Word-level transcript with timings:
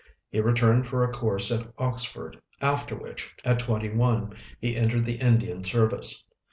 He 0.29 0.41
returned 0.41 0.87
for 0.87 1.03
a 1.03 1.11
course 1.13 1.51
at 1.51 1.71
Oxford, 1.77 2.41
after 2.59 2.95
which, 2.95 3.29
at 3.45 3.59
twenty 3.59 3.89
one, 3.91 4.33
he 4.59 4.75
entered 4.75 5.05
the 5.05 5.17
Indian 5.19 5.63
service. 5.63 6.23